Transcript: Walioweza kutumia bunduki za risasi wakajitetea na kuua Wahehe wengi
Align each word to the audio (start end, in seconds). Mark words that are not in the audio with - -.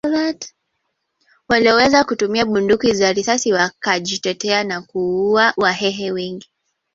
Walioweza 1.49 2.03
kutumia 2.03 2.45
bunduki 2.45 2.93
za 2.93 3.13
risasi 3.13 3.53
wakajitetea 3.53 4.63
na 4.63 4.81
kuua 4.81 5.53
Wahehe 5.57 6.11
wengi 6.11 6.49